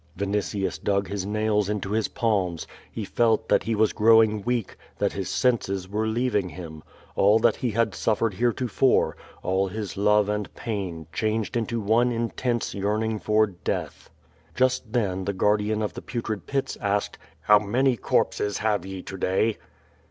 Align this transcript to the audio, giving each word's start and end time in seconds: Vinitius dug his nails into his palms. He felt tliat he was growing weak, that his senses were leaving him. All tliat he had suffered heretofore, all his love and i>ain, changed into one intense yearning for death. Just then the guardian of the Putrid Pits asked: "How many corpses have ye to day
Vinitius 0.17 0.79
dug 0.83 1.07
his 1.09 1.27
nails 1.27 1.69
into 1.69 1.91
his 1.91 2.07
palms. 2.07 2.65
He 2.91 3.05
felt 3.05 3.47
tliat 3.47 3.61
he 3.61 3.75
was 3.75 3.93
growing 3.93 4.41
weak, 4.41 4.75
that 4.97 5.13
his 5.13 5.29
senses 5.29 5.87
were 5.87 6.07
leaving 6.07 6.49
him. 6.49 6.81
All 7.15 7.39
tliat 7.39 7.57
he 7.57 7.69
had 7.69 7.93
suffered 7.93 8.33
heretofore, 8.33 9.15
all 9.43 9.67
his 9.67 9.97
love 9.97 10.27
and 10.27 10.49
i>ain, 10.55 11.05
changed 11.13 11.55
into 11.55 11.79
one 11.79 12.11
intense 12.11 12.73
yearning 12.73 13.19
for 13.19 13.45
death. 13.45 14.09
Just 14.55 14.91
then 14.91 15.25
the 15.25 15.33
guardian 15.33 15.83
of 15.83 15.93
the 15.93 16.01
Putrid 16.01 16.47
Pits 16.47 16.77
asked: 16.81 17.19
"How 17.41 17.59
many 17.59 17.95
corpses 17.95 18.57
have 18.57 18.83
ye 18.87 19.03
to 19.03 19.17
day 19.19 19.57